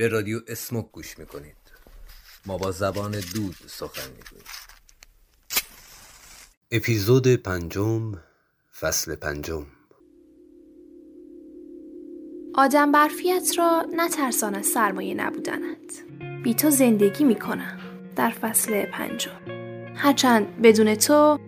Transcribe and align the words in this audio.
به 0.00 0.08
رادیو 0.08 0.40
اسموک 0.48 0.92
گوش 0.92 1.18
می‌کنید. 1.18 1.56
ما 2.46 2.58
با 2.58 2.70
زبان 2.70 3.10
دود 3.10 3.56
سخن 3.66 4.10
می‌گوییم. 4.10 4.44
اپیزود 6.70 7.34
پنجم 7.34 8.12
فصل 8.80 9.14
پنجم. 9.14 9.66
آدم 12.54 12.92
برفیت 12.92 13.58
را 13.58 13.86
نترسان 13.96 14.54
از 14.54 14.66
سرمایه 14.66 15.14
نبودنت. 15.14 16.02
بی 16.42 16.54
تو 16.54 16.70
زندگی 16.70 17.24
می‌کنم 17.24 17.80
در 18.16 18.30
فصل 18.30 18.84
پنجم. 18.84 19.40
هرچند 19.96 20.62
بدون 20.62 20.94
تو 20.94 21.38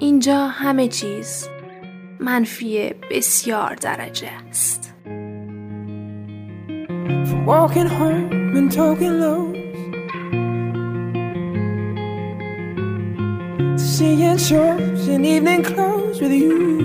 اینجا 0.00 0.46
همه 0.46 0.88
چیز 0.88 1.48
منفی 2.20 2.94
بسیار 3.10 3.74
درجه 3.74 4.28
است. 4.28 4.94
From 7.28 7.44
walking 7.44 7.86
home 7.86 8.56
and 8.56 8.72
talking 8.72 9.20
low 9.20 9.52
To 13.76 13.78
seeing 13.78 14.38
shows 14.38 15.08
in 15.08 15.24
evening 15.24 15.62
clothes 15.62 16.20
with 16.20 16.32
you. 16.32 16.78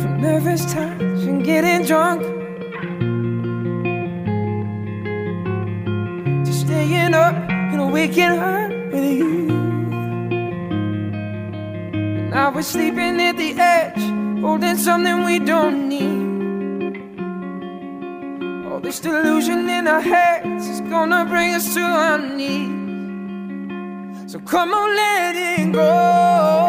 From 0.00 0.20
nervous 0.20 0.64
touch 0.72 1.00
and 1.30 1.44
getting 1.44 1.86
drunk. 1.86 2.22
To 6.46 6.52
staying 6.52 7.14
up 7.14 7.34
and 7.50 7.92
waking 7.92 8.38
up 8.52 8.70
with 8.92 9.04
you. 9.04 9.46
Now 12.30 12.50
we're 12.54 12.62
sleeping 12.62 13.20
at 13.20 13.36
the 13.36 13.52
edge 13.58 14.22
Holding 14.42 14.76
something 14.76 15.24
we 15.24 15.38
don't 15.38 15.88
need 15.88 15.91
our 19.92 20.00
heads 20.00 20.68
is 20.68 20.80
gonna 20.80 21.26
bring 21.26 21.54
us 21.54 21.74
to 21.74 21.80
our 21.80 22.18
knees. 22.18 22.70
So 24.32 24.38
come 24.40 24.72
on, 24.72 24.96
let 24.96 25.36
it 25.36 25.70
go. 25.70 26.61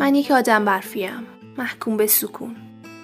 من 0.00 0.14
یک 0.14 0.30
آدم 0.30 0.64
برفیم. 0.64 1.26
محکوم 1.58 1.96
به 1.96 2.06
سکون. 2.06 2.56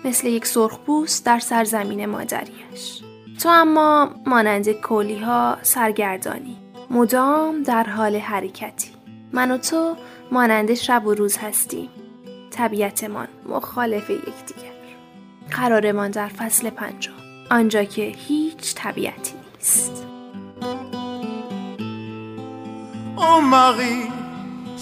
مثل 0.04 0.26
یک 0.26 0.46
سرخپوست 0.46 1.26
در 1.26 1.38
سرزمین 1.38 2.06
مادریش. 2.06 3.02
تو 3.42 3.48
اما 3.48 4.10
مانند 4.26 4.72
کولی 4.72 5.18
ها 5.18 5.58
سرگردانی. 5.62 6.56
مدام 6.90 7.62
در 7.62 7.84
حال 7.84 8.16
حرکتی. 8.16 8.90
من 9.32 9.50
و 9.50 9.58
تو 9.58 9.96
مانند 10.32 10.74
شب 10.74 11.06
و 11.06 11.14
روز 11.14 11.38
هستیم. 11.38 11.88
طبیعتمان 12.50 13.28
مخالف 13.48 14.10
یکدیگر. 14.10 14.76
قرارمان 15.50 16.10
در 16.10 16.28
فصل 16.28 16.70
پنجم. 16.70 17.12
آنجا 17.50 17.84
که 17.84 18.02
هیچ 18.02 18.74
طبیعتی 18.74 19.34
نیست. 19.54 20.06
Oh 23.18 23.40
Marie, 23.54 24.04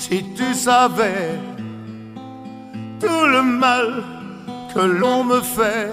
si 0.02 0.16
tu 0.36 0.48
savais 0.66 1.53
tout 3.00 3.26
le 3.26 3.42
mal 3.42 4.02
que 4.74 4.80
l'on 4.80 5.24
me 5.24 5.40
fait. 5.40 5.90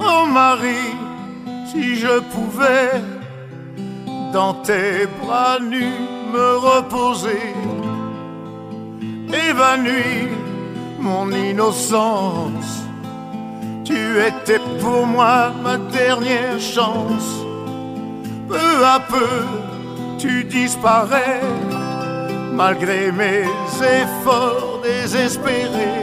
Oh 0.00 0.26
Marie, 0.26 0.94
si 1.66 1.96
je 1.96 2.20
pouvais 2.34 2.90
dans 4.32 4.54
tes 4.54 5.06
bras 5.20 5.58
nus 5.60 6.00
me 6.32 6.56
reposer, 6.56 7.54
évanouir 9.48 10.28
mon 10.98 11.30
innocence. 11.30 12.82
Tu 13.84 14.18
étais 14.20 14.60
pour 14.80 15.06
moi 15.06 15.52
ma 15.62 15.76
dernière 15.76 16.58
chance. 16.60 17.30
Peu 18.48 18.84
à 18.84 19.00
peu, 19.00 19.44
tu 20.18 20.44
disparais, 20.44 21.40
malgré 22.52 23.12
mes 23.12 23.44
efforts 24.00 24.71
désespérés. 24.82 26.02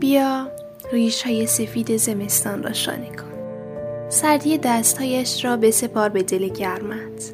بیا 0.00 0.48
ریش 0.92 1.22
های 1.22 1.46
سفید 1.46 1.96
زمستان 1.96 2.62
را 2.62 2.72
شانه 2.72 3.08
کن 3.08 3.24
سردی 4.08 4.58
دستهایش 4.58 5.44
را 5.44 5.56
بسپار 5.56 6.08
به 6.08 6.22
دل 6.22 6.48
گرمت 6.48 7.32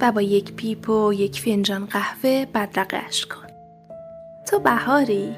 و 0.00 0.12
با 0.12 0.22
یک 0.22 0.52
پیپ 0.52 0.88
و 0.88 1.12
یک 1.12 1.40
فنجان 1.40 1.86
قهوه 1.86 2.46
بدرقش 2.54 3.26
کن 3.26 3.45
تو 4.56 4.62
بهاری 4.62 5.36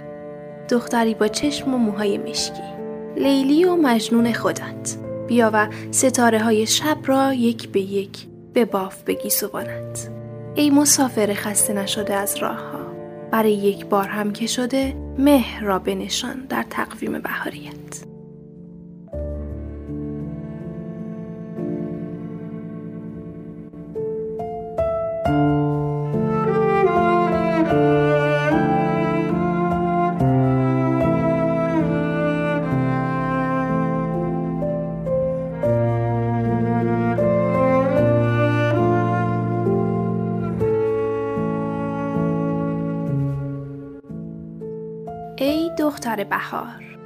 دختری 0.70 1.14
با 1.14 1.28
چشم 1.28 1.74
و 1.74 1.78
موهای 1.78 2.18
مشکی. 2.18 2.62
لیلی 3.16 3.64
و 3.64 3.76
مجنون 3.76 4.32
خودت. 4.32 4.96
بیا 5.26 5.50
و 5.52 5.68
ستاره 5.90 6.38
های 6.38 6.66
شب 6.66 6.96
را 7.04 7.32
یک 7.32 7.68
به 7.68 7.80
یک 7.80 8.26
به 8.52 8.64
باف 8.64 9.02
بگی 9.02 9.30
سبانت 9.30 10.10
ای 10.54 10.70
مسافر 10.70 11.34
خسته 11.34 11.72
نشده 11.72 12.14
از 12.14 12.36
راه 12.36 12.58
ها 12.58 12.92
برای 13.30 13.52
یک 13.52 13.86
بار 13.86 14.08
هم 14.08 14.32
که 14.32 14.46
شده 14.46 14.94
مهر 15.18 15.64
را 15.64 15.78
بنشان 15.78 16.46
در 16.48 16.64
تقویم 16.70 17.18
بهاریت. 17.18 18.07
دختر 46.18 46.24
بهار. 46.24 46.98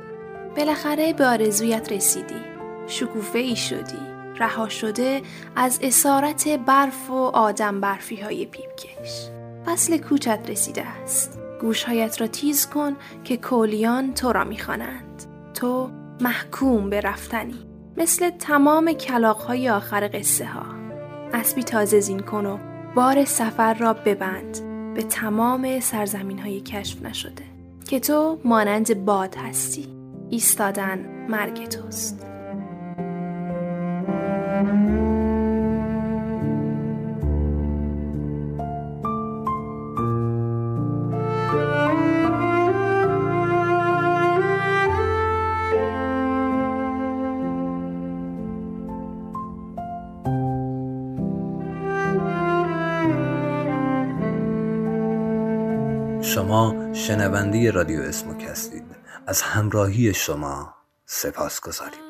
بالاخره 0.57 1.13
به 1.13 1.27
آرزویت 1.27 1.93
رسیدی. 1.93 2.41
شکوفه 2.87 3.39
ای 3.39 3.57
شدی. 3.57 4.13
رها 4.39 4.69
شده 4.69 5.23
از 5.57 5.79
اسارت 5.83 6.49
برف 6.49 7.11
و 7.11 7.15
آدم 7.15 7.81
برفی 7.81 8.17
های 8.17 8.47
پیپکش. 8.47 9.29
فصل 9.67 9.99
کوچت 9.99 10.51
رسیده 10.51 10.87
است. 10.87 11.39
گوشهایت 11.61 12.21
را 12.21 12.27
تیز 12.27 12.67
کن 12.67 12.97
که 13.25 13.37
کولیان 13.37 14.15
تو 14.15 14.33
را 14.33 14.45
می‌خوانند. 14.45 15.23
تو 15.55 15.91
محکوم 16.21 16.91
به 16.91 17.01
رفتنی. 17.01 17.67
مثل 17.97 18.31
تمام 18.31 18.93
کلاقهای 18.93 19.71
آخر 19.71 20.11
قصه 20.15 20.47
ها. 20.47 20.65
اسبی 21.33 21.63
تازه 21.63 22.01
زین 22.01 22.21
کن 22.21 22.47
و 22.47 22.59
بار 22.95 23.25
سفر 23.25 23.75
را 23.75 23.93
ببند. 23.93 24.59
به 24.95 25.03
تمام 25.03 25.81
سرزمین 25.81 26.39
های 26.39 26.61
کشف 26.61 27.03
نشده. 27.03 27.52
که 27.93 28.01
تو 28.01 28.39
مانند 28.45 29.05
باد 29.05 29.35
هستی. 29.35 29.87
ایستادن 30.31 31.27
مرگ 31.29 31.69
توست. 31.69 32.27
شما 56.23 56.82
شنونده 57.02 57.72
رادیو 57.72 58.02
اسموک 58.02 58.44
هستید 58.44 58.84
از 59.28 59.42
همراهی 59.42 60.14
شما 60.14 60.74
سپاس 61.06 61.62
گذاریم 61.62 62.08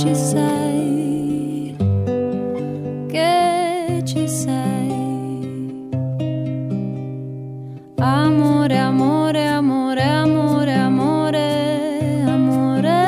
ci 0.00 0.14
sei, 0.14 1.76
che 3.06 4.02
ci 4.06 4.26
sei. 4.26 5.78
Amore, 7.98 8.78
amore, 8.78 9.46
amore, 9.46 10.02
amore, 10.02 10.72
amore, 10.72 12.22
amore. 12.24 12.98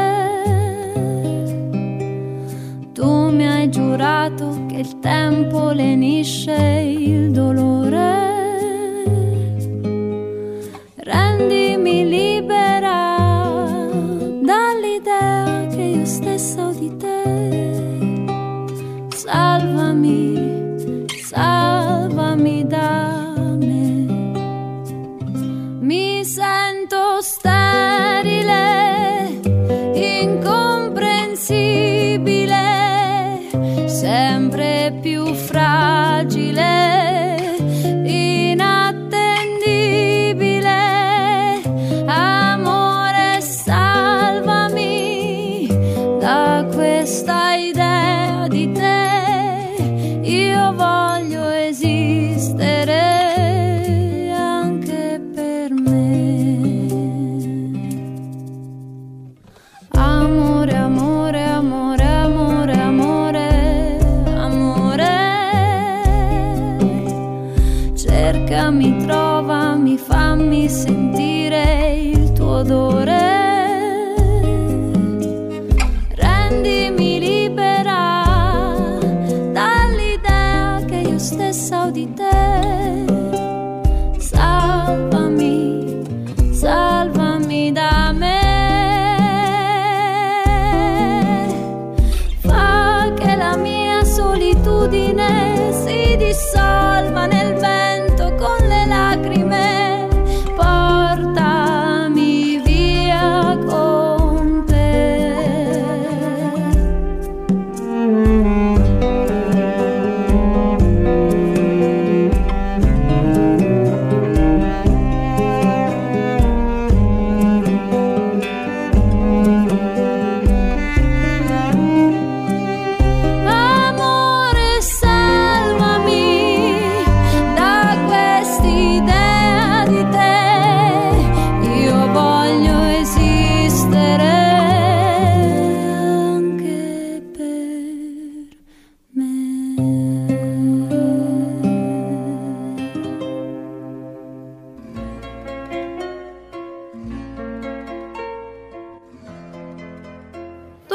Tu 2.92 3.30
mi 3.30 3.46
hai 3.46 3.70
giurato 3.70 4.66
che 4.66 4.80
il 4.80 4.98
tempo 4.98 5.70
lenisce 5.70 6.52
il 6.52 7.30
dolore. 7.30 8.21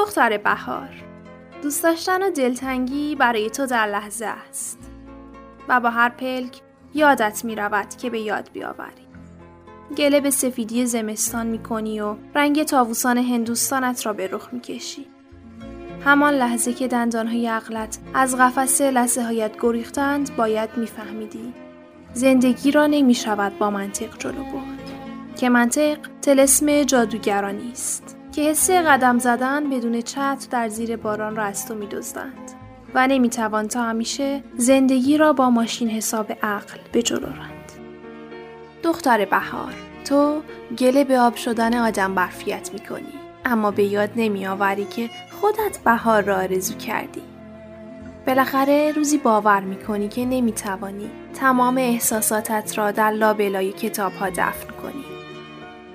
دختر 0.08 0.38
بهار. 0.38 0.90
دوست 1.64 1.84
داشتن 1.84 2.24
و 2.24 2.32
دلتنگی 2.32 3.16
برای 3.16 3.50
تو 3.50 3.66
در 3.66 3.88
لحظه 3.88 4.26
است. 4.26 4.80
و 5.68 5.80
با 5.80 5.90
هر 5.90 6.10
پلک 6.10 6.62
یادت 6.94 7.46
می 7.46 7.56
رود 7.56 7.90
که 7.90 8.10
به 8.10 8.20
یاد 8.20 8.50
بیاوری. 8.54 9.08
گله 9.98 10.20
به 10.20 10.30
سفیدی 10.30 10.86
زمستان 10.86 11.48
می 11.48 11.60
کنی 11.60 12.00
و 12.00 12.16
رنگ 12.36 12.64
تاووسان 12.64 13.18
هندوستانت 13.18 14.06
را 14.06 14.14
به 14.14 14.28
رخ 14.28 14.50
می 14.52 14.60
کشی. 14.60 15.08
همان 16.06 16.34
لحظه 16.34 16.74
که 16.74 16.88
دندانهای 16.88 17.48
عقلت 17.48 17.98
از 18.14 18.38
قفس 18.38 18.82
لحظه 18.82 19.22
هایت 19.22 19.52
گریختند 19.62 20.36
باید 20.36 20.70
میفهمیدی. 20.78 21.54
زندگی 22.14 22.72
را 22.72 22.88
نمی 22.88 23.16
شود 23.16 23.60
با 23.60 23.70
منطق 23.70 24.18
جلو 24.18 24.44
برد. 24.44 24.92
که 25.36 25.50
منطق 25.50 25.98
تلسم 26.22 26.84
جادوگرانی 26.84 27.72
است. 27.72 28.17
که 28.38 28.44
حس 28.44 28.70
قدم 28.70 29.20
زدن 29.20 29.70
بدون 29.70 30.02
چتر 30.02 30.48
در 30.52 30.68
زیر 30.68 30.96
باران 30.96 31.36
را 31.36 31.44
از 31.44 31.68
تو 31.68 31.76
میدزدند 31.76 32.52
و 32.94 33.08
نمی‌توان 33.08 33.68
تا 33.68 33.84
همیشه 33.84 34.44
زندگی 34.58 35.18
را 35.18 35.34
با 35.34 35.50
ماشین 35.50 35.90
حساب 35.90 36.32
عقل 36.44 36.78
به 36.92 37.02
جلو 37.02 37.26
رند. 37.26 37.72
دختر 38.84 39.26
بهار 39.26 39.74
تو 40.06 40.42
گله 40.78 41.04
به 41.04 41.20
آب 41.20 41.36
شدن 41.36 41.76
آدم 41.76 42.16
برفیت 42.16 42.70
می‌کنی 42.74 43.14
اما 43.46 43.72
به 43.72 43.84
یاد 43.84 44.10
نمیآوری 44.16 44.86
که 44.86 45.10
خودت 45.42 45.80
بهار 45.86 46.24
را 46.24 46.36
آرزو 46.36 46.78
کردی 46.78 47.24
بالاخره 48.28 48.92
روزی 48.92 49.18
باور 49.18 49.60
می‌کنی 49.60 50.08
که 50.08 50.26
نمی‌توانی 50.26 51.10
تمام 51.34 51.78
احساساتت 51.78 52.78
را 52.78 52.92
در 52.92 53.12
لابلای 53.12 53.72
کتاب 53.72 54.14
ها 54.14 54.30
دفن 54.30 54.70
کنی 54.82 55.06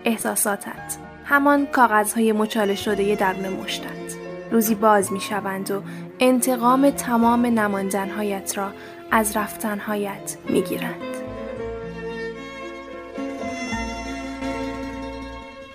احساساتت 0.05 1.12
همان 1.25 1.67
کاغذهای 1.67 2.33
مچاله 2.33 2.75
شده 2.75 3.15
درون 3.15 3.49
مشتت 3.49 4.17
روزی 4.51 4.75
باز 4.75 5.13
می 5.13 5.21
شوند 5.21 5.71
و 5.71 5.83
انتقام 6.21 6.91
تمام 6.91 7.47
نماندنهایت 7.47 8.59
را 8.59 8.69
از 9.11 9.37
رفتنهایت 9.37 10.37
می 10.49 10.63
گیرند. 10.63 11.13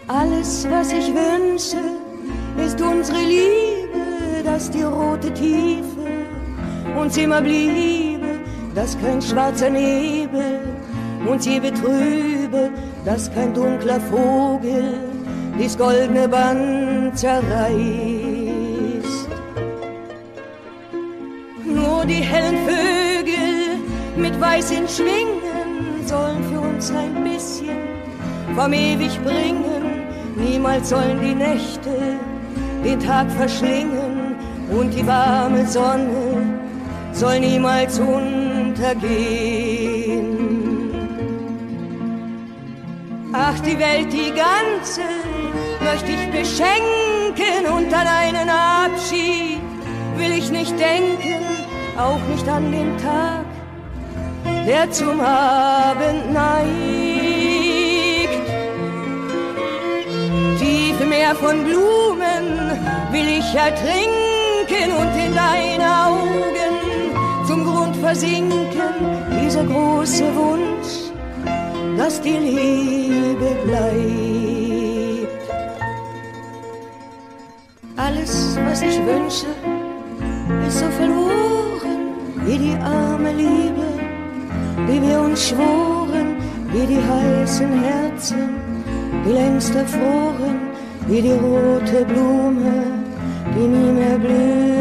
Alles, 0.09 0.65
was 0.71 0.93
ich 0.93 1.07
wünsche, 1.13 1.83
ist 2.65 2.79
unsere 2.81 3.21
Liebe, 3.33 4.41
dass 4.45 4.71
die 4.71 4.83
rote 4.83 5.33
Tiefe 5.33 6.07
uns 6.97 7.17
immer 7.17 7.41
bliebe, 7.41 8.39
dass 8.73 8.97
kein 9.01 9.21
schwarzer 9.21 9.69
Nebel 9.69 10.61
uns 11.27 11.45
je 11.45 11.59
betrübe, 11.59 12.71
dass 13.03 13.29
kein 13.33 13.53
dunkler 13.53 13.99
Vogel 13.99 15.06
dies 15.59 15.77
goldene 15.77 16.27
Band 16.27 17.17
zerreißt. 17.17 17.77
Nur 21.65 22.05
die 22.05 22.23
hellen 22.31 22.57
Vögel 22.67 23.79
mit 24.15 24.39
weißen 24.39 24.87
Schwingen 24.87 26.05
sollen 26.05 26.43
für 26.49 26.59
uns 26.59 26.91
ein 26.91 27.23
bisschen 27.23 27.77
vom 28.55 28.73
ewig 28.73 29.19
bringen. 29.23 30.07
Niemals 30.35 30.89
sollen 30.89 31.19
die 31.21 31.35
Nächte 31.35 32.17
den 32.83 32.99
Tag 32.99 33.29
verschlingen 33.31 34.35
und 34.69 34.93
die 34.93 35.05
warme 35.05 35.65
Sonne 35.65 36.59
soll 37.11 37.39
niemals 37.39 37.99
untergehen. 37.99 38.77
Ach, 43.33 43.59
die 43.59 43.77
Welt, 43.77 44.11
die 44.11 44.31
ganze, 44.31 45.01
möchte 45.91 46.11
ich 46.11 46.31
beschenken 46.31 47.61
und 47.75 47.93
an 47.93 48.07
einen 48.07 48.49
Abschied 48.49 49.59
will 50.17 50.31
ich 50.37 50.51
nicht 50.51 50.77
denken, 50.77 51.43
auch 51.97 52.19
nicht 52.31 52.47
an 52.47 52.71
den 52.71 52.97
Tag, 52.97 53.45
der 54.67 54.91
zum 54.91 55.19
Abend 55.21 56.33
neigt. 56.33 56.67
Tiefe 60.59 61.05
Meer 61.05 61.35
von 61.35 61.63
Blumen 61.63 62.45
will 63.11 63.29
ich 63.39 63.55
ertrinken 63.55 64.89
und 64.99 65.11
in 65.25 65.33
deine 65.33 65.87
Augen 66.07 66.73
zum 67.47 67.63
Grund 67.63 67.95
versinken, 67.97 68.93
dieser 69.41 69.63
große 69.63 70.35
Wunsch 70.35 70.67
dass 71.97 72.21
die 72.21 72.37
Liebe 72.37 73.57
bleibt. 73.65 74.86
Alles, 77.97 78.55
was 78.63 78.83
ich 78.83 78.95
wünsche, 78.99 79.47
ist 80.67 80.79
so 80.79 80.85
verloren 80.91 82.13
wie 82.45 82.57
die 82.59 82.75
arme 82.75 83.33
Liebe, 83.33 83.87
die 84.87 85.01
wir 85.01 85.19
uns 85.19 85.49
schworen, 85.49 86.37
wie 86.71 86.85
die 86.85 87.01
heißen 87.01 87.71
Herzen, 87.83 88.49
die 89.25 89.31
längst 89.31 89.73
erfroren, 89.73 90.57
wie 91.07 91.23
die 91.23 91.31
rote 91.31 92.05
Blume, 92.05 92.83
die 93.55 93.67
nie 93.67 93.91
mehr 93.91 94.19
blühen 94.19 94.76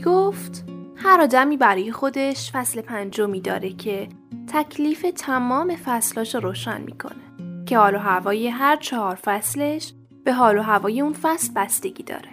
می 0.00 0.06
گفت 0.06 0.64
هر 0.96 1.20
آدمی 1.20 1.56
برای 1.56 1.92
خودش 1.92 2.50
فصل 2.52 2.80
پنجمی 2.80 3.40
داره 3.40 3.70
که 3.70 4.08
تکلیف 4.46 5.06
تمام 5.16 5.76
فصلاش 5.76 6.34
رو 6.34 6.40
روشن 6.40 6.80
می‌کنه 6.80 7.64
که 7.66 7.78
حال 7.78 7.94
و 7.94 7.98
هوای 7.98 8.48
هر 8.48 8.76
چهار 8.76 9.14
فصلش 9.14 9.92
به 10.24 10.32
حال 10.32 10.58
و 10.58 10.62
هوای 10.62 11.00
اون 11.00 11.12
فصل 11.12 11.52
بستگی 11.56 12.02
داره. 12.02 12.28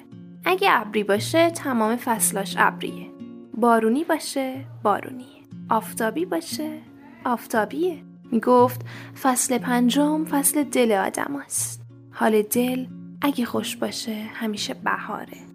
اگه 0.45 0.67
ابری 0.71 1.03
باشه 1.03 1.49
تمام 1.49 1.95
فصلاش 1.95 2.55
ابریه. 2.57 3.07
بارونی 3.53 4.03
باشه 4.03 4.65
بارونیه. 4.83 5.43
آفتابی 5.69 6.25
باشه 6.25 6.77
آفتابیه. 7.25 8.03
می‌گفت 8.31 8.81
فصل 9.21 9.57
پنجم 9.57 10.25
فصل 10.25 10.63
دل 10.63 10.91
آدم 10.91 11.35
است. 11.45 11.81
حال 12.11 12.41
دل 12.41 12.85
اگه 13.21 13.45
خوش 13.45 13.75
باشه 13.75 14.15
همیشه 14.33 14.73
بهاره. 14.73 15.46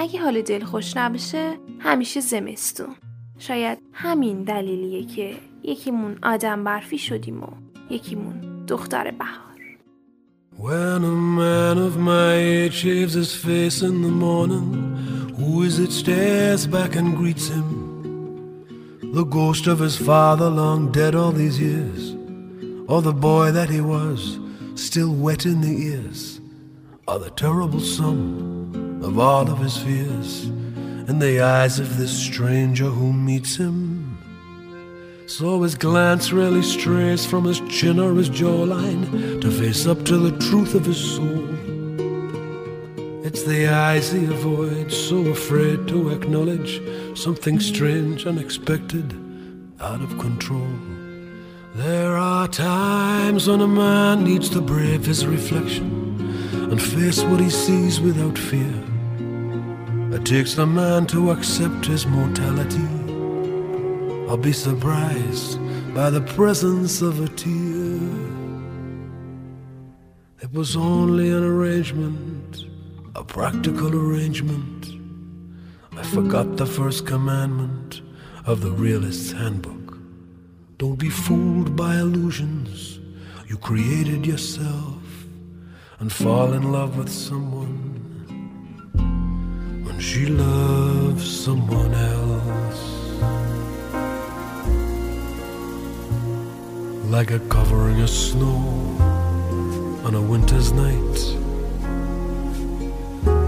اگه 0.00 0.20
حال 0.20 0.42
دل 0.42 0.64
خوش 0.64 0.96
نباشه 0.96 1.58
همیشه 1.78 2.20
زمستون 2.20 2.96
شاید 3.38 3.78
همین 3.92 4.44
دلیلیه 4.44 5.06
که 5.06 5.34
یکیمون 5.62 6.18
آدم 6.22 6.64
برفی 6.64 6.98
شدیم 6.98 7.42
و 7.42 7.46
یکیمون 7.90 8.64
دختر 8.68 9.10
بهار 9.10 9.50
When 10.58 11.04
a 11.04 11.16
man 11.40 11.78
of 11.78 11.96
my 11.96 12.32
age 12.34 12.74
shaves 12.84 13.14
his 13.14 13.32
face 13.46 13.78
in 13.88 13.96
the 14.06 14.14
morning, 14.26 14.68
who 15.38 15.62
is 15.68 15.78
it 15.78 15.92
stares 16.02 16.66
back 16.66 16.92
and 17.00 17.16
greets 17.20 17.46
him? 17.54 17.68
The 19.18 19.26
ghost 19.38 19.66
of 19.66 19.78
his 19.86 19.96
father, 20.08 20.48
long 20.62 20.80
dead 20.98 21.14
all 21.14 21.32
these 21.32 21.58
years, 21.68 22.02
or 22.90 23.00
the 23.02 23.18
boy 23.30 23.46
that 23.58 23.70
he 23.76 23.82
was, 23.94 24.20
still 24.86 25.12
wet 25.24 25.42
in 25.52 25.58
the 25.66 25.76
ears, 25.92 26.40
or 27.08 27.18
the 27.18 27.32
terrible 27.42 27.84
sum 27.96 28.49
of 29.02 29.18
all 29.18 29.50
of 29.50 29.58
his 29.58 29.76
fears 29.76 30.44
in 31.10 31.18
the 31.18 31.40
eyes 31.40 31.78
of 31.78 31.96
this 31.96 32.16
stranger 32.16 32.84
who 32.84 33.12
meets 33.12 33.56
him. 33.56 34.16
So 35.26 35.62
his 35.62 35.74
glance 35.74 36.32
rarely 36.32 36.62
strays 36.62 37.24
from 37.24 37.44
his 37.44 37.60
chin 37.68 37.98
or 37.98 38.14
his 38.14 38.28
jawline 38.28 39.40
to 39.40 39.50
face 39.50 39.86
up 39.86 40.04
to 40.04 40.18
the 40.18 40.36
truth 40.48 40.74
of 40.74 40.84
his 40.84 40.98
soul. 40.98 41.48
It's 43.24 43.44
the 43.44 43.68
eyes 43.68 44.12
he 44.12 44.24
avoids, 44.24 44.96
so 44.96 45.18
afraid 45.28 45.86
to 45.88 46.10
acknowledge 46.10 46.80
something 47.16 47.60
strange, 47.60 48.26
unexpected, 48.26 49.14
out 49.80 50.02
of 50.02 50.18
control. 50.18 50.68
There 51.76 52.16
are 52.16 52.48
times 52.48 53.46
when 53.48 53.60
a 53.60 53.68
man 53.68 54.24
needs 54.24 54.48
to 54.50 54.60
brave 54.60 55.06
his 55.06 55.24
reflection 55.24 55.88
and 56.52 56.82
face 56.82 57.22
what 57.22 57.40
he 57.40 57.50
sees 57.50 58.00
without 58.00 58.36
fear. 58.36 58.89
It 60.12 60.24
takes 60.24 60.58
a 60.58 60.66
man 60.66 61.06
to 61.06 61.30
accept 61.30 61.86
his 61.86 62.06
mortality 62.06 63.00
I'll 64.30 64.36
be 64.36 64.52
surprised 64.52 65.58
by 65.92 66.08
the 66.08 66.20
presence 66.20 67.02
of 67.02 67.18
a 67.18 67.26
tear. 67.26 67.98
It 70.40 70.52
was 70.52 70.76
only 70.76 71.30
an 71.30 71.42
arrangement, 71.42 72.64
a 73.16 73.24
practical 73.24 73.92
arrangement. 73.92 74.86
I 75.96 76.04
forgot 76.04 76.56
the 76.56 76.64
first 76.64 77.06
commandment 77.06 78.02
of 78.46 78.60
the 78.60 78.70
realist's 78.70 79.32
handbook. 79.32 79.98
Don't 80.78 81.00
be 81.00 81.10
fooled 81.10 81.74
by 81.74 81.96
illusions 81.96 83.00
you 83.48 83.58
created 83.58 84.24
yourself 84.24 85.02
and 85.98 86.12
fall 86.12 86.52
in 86.52 86.70
love 86.70 86.96
with 86.96 87.10
someone 87.10 87.99
she 90.00 90.26
loves 90.26 91.44
someone 91.44 91.92
else. 91.92 92.82
Like 97.10 97.30
a 97.32 97.38
covering 97.50 98.00
of 98.00 98.08
snow 98.08 98.56
on 100.04 100.14
a 100.14 100.22
winter's 100.22 100.72
night. 100.72 101.18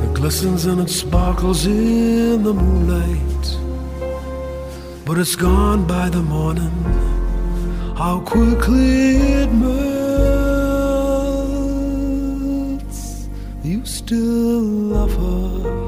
It 0.05 0.13
glistens 0.15 0.67
and 0.67 0.81
it 0.83 0.91
sparkles 0.91 1.65
in 1.65 2.43
the 2.43 2.53
moonlight. 2.53 3.57
But 5.07 5.19
it's 5.19 5.37
gone 5.37 5.87
by 5.87 6.11
the 6.11 6.23
morning. 6.23 6.71
How 7.97 8.21
quickly 8.21 9.17
it 9.41 9.51
melts. 9.53 9.73
You 13.65 13.87
still 13.87 14.61
love 14.61 15.15
her. 15.17 15.82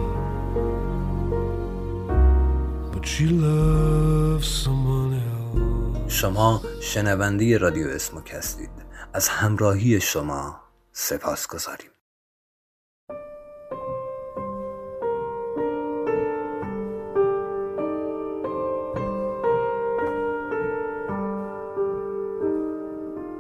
شما 6.08 6.62
شنونده 6.80 7.58
رادیو 7.58 7.88
اسموک 7.88 8.34
هستید. 8.34 8.70
از 9.12 9.28
همراهی 9.28 10.00
شما 10.00 10.60
سپاس 10.92 11.46
گذاریم 11.46 11.93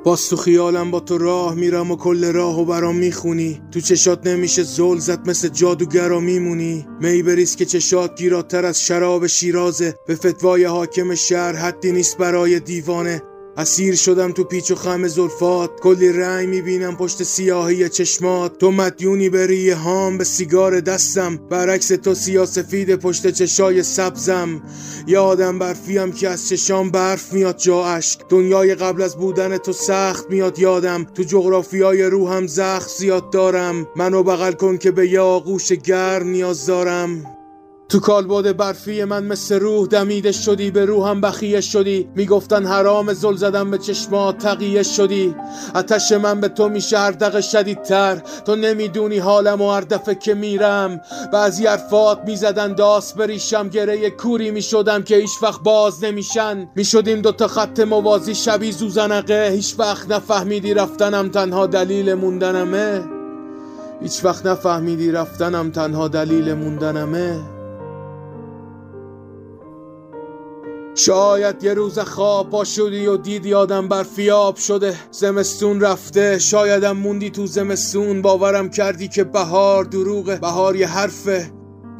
باز 0.04 0.28
تو 0.28 0.36
خیالم 0.36 0.90
با 0.90 1.00
تو 1.00 1.18
راه 1.18 1.54
میرم 1.54 1.90
و 1.90 1.96
کل 1.96 2.32
راه 2.32 2.60
و 2.60 2.64
برام 2.64 2.96
می‌خونی. 2.96 3.62
تو 3.70 3.80
چشات 3.80 4.26
نمیشه 4.26 4.62
زل 4.62 4.98
زد 4.98 5.28
مثل 5.28 5.48
جادوگرا 5.48 6.20
میمونی. 6.20 6.86
می 7.00 7.22
بریز 7.22 7.56
که 7.56 7.64
چشات 7.64 8.16
گیراتر 8.18 8.64
از 8.64 8.80
شراب 8.80 9.26
شیرازه. 9.26 9.94
به 10.06 10.14
فتوای 10.14 10.64
حاکم 10.64 11.14
شهر 11.14 11.52
حدی 11.52 11.92
نیست 11.92 12.18
برای 12.18 12.60
دیوانه. 12.60 13.22
اسیر 13.56 13.94
شدم 13.94 14.32
تو 14.32 14.44
پیچ 14.44 14.70
و 14.70 14.74
خم 14.74 15.08
زلفات. 15.08 15.80
کلی 15.80 16.12
رنگ 16.12 16.48
می‌بینم 16.48 16.96
پشت 16.96 17.22
سیاهی 17.22 17.88
چشمات. 17.88 18.58
تو 18.58 18.70
مدیونی 18.70 19.28
بری 19.28 19.70
هام 19.70 20.18
به 20.18 20.24
سیگار 20.24 20.80
دستم. 20.80 21.36
برعکس 21.36 21.88
تو 21.88 22.14
سیاسفید 22.14 22.96
پشت 22.96 23.30
چشای 23.30 23.82
سبزم. 23.82 24.62
یادم 25.06 25.58
برفیم 25.58 26.12
که 26.12 26.28
از 26.28 26.48
چشام 26.48 26.90
برف 26.90 27.32
میاد 27.32 27.56
جا 27.56 27.84
اشک. 27.84 28.20
دنیای 28.28 28.74
قبل 28.74 29.02
از 29.02 29.16
بودن 29.16 29.56
تو 29.56 29.72
سخت 29.72 30.30
میاد 30.30 30.58
یادم. 30.58 31.04
تو 31.04 31.22
جغرافیای 31.22 32.02
روحم 32.02 32.46
زخم 32.46 32.88
زیاد 32.98 33.30
دارم. 33.30 33.86
منو 33.96 34.22
بغل 34.22 34.52
کن 34.52 34.76
که 34.76 34.90
به 34.90 35.08
یه 35.08 35.20
آغوش 35.20 35.72
گرم 35.72 36.28
نیاز 36.28 36.66
دارم. 36.66 37.33
تو 37.88 38.00
کالبد 38.00 38.56
برفی 38.56 39.04
من 39.04 39.24
مثل 39.24 39.60
روح 39.60 39.86
دمیده 39.86 40.32
شدی 40.32 40.70
به 40.70 40.84
روحم 40.84 41.20
بخیه 41.20 41.60
شدی. 41.60 42.08
می‌گفتن 42.14 42.66
حرام 42.66 43.12
زل 43.12 43.36
زدم 43.36 43.70
به 43.70 43.78
چشمات 43.78 44.38
تقیه 44.38 44.82
شدی. 44.82 45.34
اتش 45.74 46.12
من 46.12 46.40
به 46.40 46.48
تو 46.48 46.68
میشه 46.68 46.98
هر 46.98 47.10
دقه 47.10 47.40
شدیدتر. 47.40 48.22
تو 48.46 48.56
نمی‌دونی 48.56 49.18
حالم 49.18 49.60
و 49.60 49.70
هر 49.70 49.80
دفعه 49.80 50.14
که 50.14 50.34
میرم. 50.34 51.00
بعضی 51.32 51.66
حرفات 51.66 52.18
می‌زدن 52.26 52.74
داس 52.74 53.12
بریشم 53.12 53.68
گره 53.68 54.10
کوری 54.10 54.50
می‌شدم 54.50 55.02
که 55.02 55.16
هیچ 55.16 55.42
وقت 55.42 55.62
باز 55.62 56.04
نمیشن. 56.04 56.68
می‌شدیم 56.76 57.20
دوتا 57.20 57.48
خط 57.48 57.80
موازی 57.80 58.34
شبی 58.34 58.72
زوزنقه 58.72 59.50
هیچ 59.52 59.74
وقت 59.78 60.10
نفهمیدی 60.10 60.74
رفتنم 60.74 61.28
تنها 61.28 61.66
دلیل 61.66 62.14
موندنمه. 62.14 63.02
هیچ 64.02 64.24
وقت 64.24 64.46
نفهمیدی 64.46 65.10
رفتنم 65.10 65.70
تنها 65.70 66.08
دلیل 66.08 66.54
موندنمه. 66.54 67.53
شاید 70.94 71.64
یه 71.64 71.74
روز 71.74 71.98
خواب 71.98 72.50
پا 72.50 72.64
شدی 72.64 73.06
و 73.06 73.16
دیدی 73.16 73.54
آدم 73.54 73.88
برفیاب 73.88 74.56
شده 74.56 74.94
زمستون 75.10 75.80
رفته. 75.80 76.38
شایدم 76.38 76.96
موندی 76.96 77.30
تو 77.30 77.46
زمستون 77.46 78.22
باورم 78.22 78.70
کردی 78.70 79.08
که 79.08 79.24
بهار 79.24 79.84
دروغه 79.84 80.36
بهار 80.36 80.76
یه 80.76 80.86
حرفه. 80.86 81.50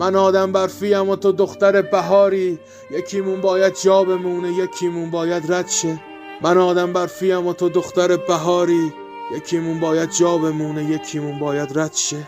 من 0.00 0.16
آدم 0.16 0.52
برفیم 0.52 1.08
و 1.08 1.16
تو 1.16 1.32
دختر 1.32 1.82
بهاری. 1.82 2.58
یکیمون 2.90 3.40
باید 3.40 3.74
جا 3.84 4.04
بمونه 4.04 4.52
یکیمون 4.52 5.10
باید 5.10 5.52
رد 5.52 5.68
شه. 5.68 6.00
من 6.42 6.58
آدم 6.58 6.92
برفیم 6.92 7.46
و 7.46 7.52
تو 7.52 7.68
دختر 7.68 8.16
بهاری. 8.16 8.92
یکیمون 9.36 9.80
باید 9.80 10.10
جا 10.10 10.38
بمونه 10.38 10.84
یکیمون 10.84 11.38
باید 11.38 11.78
رد 11.78 11.94
شه. 11.94 12.26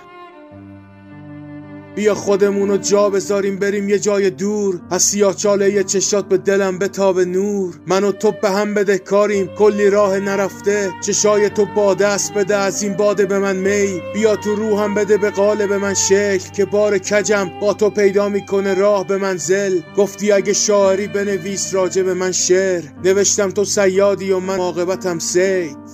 بیا 1.96 2.14
خودمون 2.14 2.68
رو 2.68 2.76
جا 2.76 3.10
بذاریم 3.10 3.56
بریم 3.56 3.88
یه 3.88 3.98
جای 3.98 4.30
دور. 4.30 4.80
از 4.90 5.02
سیاچاله 5.02 5.72
یه 5.72 5.84
چشات 5.84 6.28
به 6.28 6.36
دلم 6.36 6.78
بتاب 6.78 7.20
نور. 7.20 7.74
من 7.86 8.04
و 8.04 8.12
تو 8.12 8.32
به 8.42 8.50
هم 8.50 8.74
بده 8.74 8.98
کاریم 8.98 9.46
کلی 9.46 9.90
راه 9.90 10.20
نرفته. 10.20 10.92
چشای 11.00 11.50
تو 11.50 11.66
باده 11.76 12.06
است 12.06 12.34
بده 12.34 12.56
از 12.56 12.82
این 12.82 12.94
باده 12.94 13.26
به 13.26 13.38
من 13.38 13.56
می. 13.56 14.02
بیا 14.14 14.36
تو 14.36 14.54
روحم 14.54 14.94
بده 14.94 15.16
به 15.16 15.30
قالب 15.30 15.72
من 15.72 15.94
شکل. 15.94 16.50
که 16.56 16.64
بار 16.64 16.98
کجم 16.98 17.50
با 17.60 17.74
تو 17.74 17.90
پیدا 17.90 18.28
می‌کنه 18.28 18.74
راه 18.74 19.06
به 19.06 19.16
منزل 19.16 19.80
گفتی 19.96 20.32
اگه 20.32 20.52
شاعری 20.52 21.06
بنویس 21.06 21.74
راجع 21.74 22.02
به 22.02 22.14
من 22.14 22.32
شعر. 22.32 22.82
نوشتم 23.04 23.50
تو 23.50 23.64
سیادی 23.64 24.32
و 24.32 24.38
من 24.38 24.58
عاقبتم 24.58 25.18
سید 25.18 25.85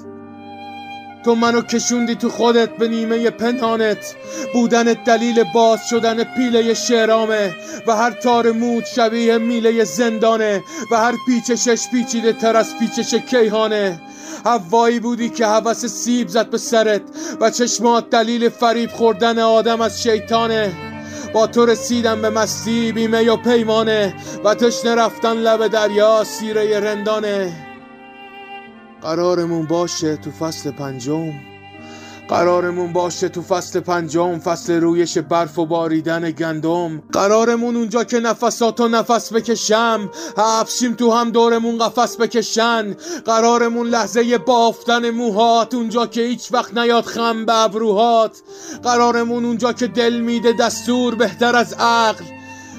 تو 1.25 1.35
منو 1.35 1.61
کشوندی 1.61 2.15
تو 2.15 2.29
خودت 2.29 2.77
به 2.77 2.89
نیمه 2.89 3.31
پنهانت. 3.31 4.15
بودن 4.53 4.85
دلیل 4.85 5.45
باز 5.55 5.81
شدن 5.91 6.25
پیله 6.25 6.75
شعرامه 6.75 7.55
و 7.87 7.97
هر 7.97 8.11
تار 8.11 8.53
مود 8.53 8.85
شبیه 8.85 9.39
میله 9.39 9.85
زندانه 9.85 10.63
و 10.93 10.97
هر 10.97 11.15
پیچشش 11.27 11.89
پیچیده 11.93 12.33
تر 12.33 12.57
از 12.57 12.79
پیچش 12.79 13.15
کیهانه. 13.15 14.01
هوایی 14.45 15.01
بودی 15.01 15.29
که 15.29 15.47
هوس 15.47 15.87
سیب 15.87 16.29
زد 16.29 16.51
به 16.51 16.59
سرت 16.59 17.03
و 17.41 17.51
چشمات 17.51 18.11
دلیل 18.11 18.49
فریب 18.49 18.91
خوردن 18.91 19.39
آدم 19.39 19.81
از 19.81 20.03
شیطانه. 20.03 20.73
با 21.33 21.47
تو 21.47 21.67
رسیدم 21.67 22.23
به 22.23 22.31
مستی 22.31 22.93
بیمه 22.93 23.31
و 23.31 23.37
پیمانه 23.37 24.15
و 24.45 24.55
تشنه 24.55 24.95
رفتن 24.95 25.37
لب 25.37 25.67
دریا 25.67 26.25
سیره 26.25 26.81
رندانه. 26.81 27.72
قرارمون 29.03 29.67
باشه 29.67 30.17
تو 30.17 30.31
فصل 30.31 30.71
پنجم. 30.71 31.33
قرارمون 32.29 32.93
باشه 32.93 33.29
تو 33.29 33.43
فصل 33.43 33.81
پنجم 33.81 34.39
فصل 34.39 34.73
رویش 34.73 35.19
برف 35.19 35.59
و 35.59 35.67
باریدن 35.67 36.31
گندم. 36.31 37.03
قرارمون 37.13 37.77
اونجا 37.77 38.05
که 38.05 38.21
نفساتو 38.21 38.89
نفس 38.89 39.33
بکشم. 39.33 40.11
حبشیم 40.37 40.95
تو 40.95 41.13
هم 41.13 41.31
دورمون 41.31 41.79
قفس 41.79 42.17
بکشن. 42.17 42.97
قرارمون 43.25 43.87
لحظه 43.87 44.39
بافتن 44.39 45.11
موهات 45.11 45.75
اونجا 45.75 46.07
که 46.07 46.21
هیچ 46.21 46.53
وقت 46.53 46.79
نیاد 46.79 47.05
خم 47.05 47.47
به 47.47 47.55
ابروهات. 47.55 48.43
قرارمون 48.83 49.45
اونجا 49.45 49.73
که 49.73 49.87
دل 49.87 50.21
میده 50.21 50.53
دستور 50.53 51.15
بهتر 51.15 51.57
از 51.57 51.73
عقل. 51.73 52.25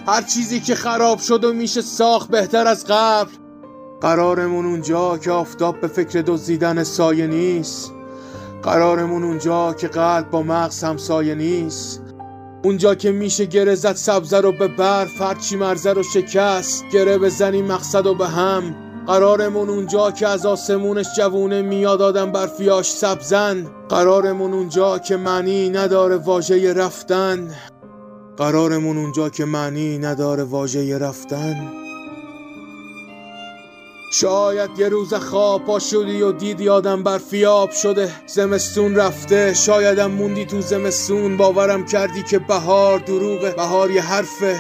هر 0.08 0.22
چیزی 0.22 0.60
که 0.60 0.76
خراب 0.76 1.20
شد 1.20 1.44
و 1.44 1.54
میشه 1.54 1.82
ساخت 1.82 2.30
بهتر 2.30 2.68
از 2.68 2.86
قبل. 2.90 3.43
قرارمون 4.04 4.66
اونجا 4.66 5.18
که 5.18 5.32
آفتاب 5.32 5.82
به 5.82 5.88
فکر 5.88 6.22
دزدیدن 6.22 6.84
سایه 6.84 7.28
نیست. 7.28 7.92
قرارمون 8.64 9.24
اونجا 9.24 9.74
که 9.74 9.88
قلب 9.88 10.30
با 10.32 10.42
مغز 10.44 10.84
همسایه 10.84 11.36
نیست. 11.36 12.02
اونجا 12.64 12.96
که 12.96 13.12
میشه 13.12 13.46
گره 13.46 13.76
زد 13.76 13.96
سبزه 13.96 14.42
رو 14.42 14.52
به 14.52 14.68
برف 14.68 15.22
هرچی 15.22 15.56
مرزه 15.56 15.94
رو 15.94 16.04
شکست. 16.04 16.84
گره 16.94 17.18
بزنیم 17.18 17.66
مقصد 17.66 18.06
و 18.06 18.16
به 18.16 18.28
هم. 18.28 18.76
قرارمون 19.08 19.70
اونجا 19.70 20.12
که 20.12 20.28
از 20.28 20.46
آسمونش 20.46 21.08
جوونه 21.18 21.62
میاد 21.62 22.02
آدم 22.02 22.32
برفیاش 22.32 22.92
سبزن. 22.92 23.68
قرارمون 23.90 24.54
اونجا 24.54 25.00
که 25.00 25.18
معنی 25.18 25.70
نداره 25.70 26.18
واژه 26.18 26.74
رفتن. 26.74 27.56
قرارمون 28.38 28.98
اونجا 28.98 29.30
که 29.30 29.46
معنی 29.46 29.98
نداره 29.98 30.44
واژه 30.44 30.98
رفتن. 30.98 31.83
شاید 34.14 34.80
یه 34.80 34.90
روز 34.90 35.14
خواب 35.14 35.66
پا 35.66 35.80
شدی 35.80 36.22
و 36.22 36.32
دیدی 36.32 36.70
آدم 36.70 37.04
برفیاب 37.04 37.72
شده 37.72 38.12
زمستون 38.28 38.96
رفته. 38.96 39.54
شایدم 39.54 40.12
موندی 40.12 40.46
تو 40.46 40.62
زمستون 40.62 41.38
باورم 41.38 41.86
کردی 41.86 42.24
که 42.24 42.40
بهار 42.40 43.00
دروغه 43.00 43.52
بهار 43.52 43.92
یه 43.92 44.02
حرفه. 44.02 44.60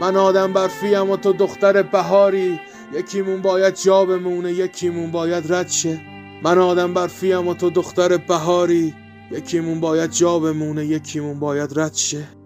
من 0.00 0.16
آدم 0.16 0.52
برفیم 0.52 1.10
و 1.10 1.16
تو 1.16 1.32
دختر 1.32 1.82
بهاری. 1.82 2.60
یکیمون 2.94 3.42
باید 3.42 3.74
جا 3.74 4.04
بمونه 4.04 4.52
یکیمون 4.52 5.10
باید 5.10 5.52
رد 5.52 5.68
شه. 5.68 6.00
من 6.42 6.58
آدم 6.58 6.94
برفیم 6.94 7.48
و 7.48 7.54
تو 7.54 7.70
دختر 7.70 8.16
بهاری. 8.16 8.94
یکیمون 9.30 9.80
باید 9.80 10.10
جا 10.10 10.38
بمونه 10.38 10.86
یکیمون 10.86 11.38
باید 11.38 11.78
رد 11.78 11.94
شه. 11.94 12.37